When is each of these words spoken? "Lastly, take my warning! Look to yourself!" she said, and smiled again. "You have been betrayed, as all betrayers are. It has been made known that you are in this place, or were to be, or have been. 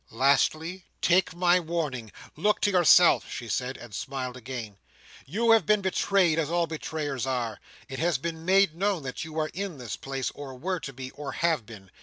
"Lastly, 0.09 0.87
take 0.99 1.35
my 1.35 1.59
warning! 1.59 2.11
Look 2.35 2.59
to 2.61 2.71
yourself!" 2.71 3.31
she 3.31 3.47
said, 3.47 3.77
and 3.77 3.93
smiled 3.93 4.35
again. 4.35 4.77
"You 5.27 5.51
have 5.51 5.67
been 5.67 5.81
betrayed, 5.81 6.39
as 6.39 6.49
all 6.49 6.65
betrayers 6.65 7.27
are. 7.27 7.59
It 7.87 7.99
has 7.99 8.17
been 8.17 8.43
made 8.43 8.73
known 8.75 9.03
that 9.03 9.23
you 9.23 9.37
are 9.39 9.51
in 9.53 9.77
this 9.77 9.95
place, 9.97 10.31
or 10.31 10.55
were 10.55 10.79
to 10.79 10.91
be, 10.91 11.11
or 11.11 11.33
have 11.33 11.67
been. 11.67 11.91